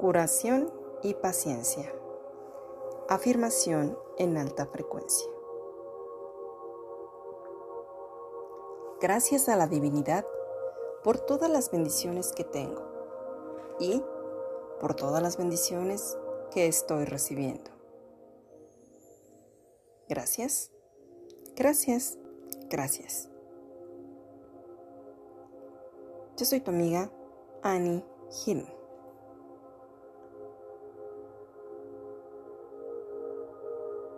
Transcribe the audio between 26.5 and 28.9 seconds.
tu amiga Annie Hill.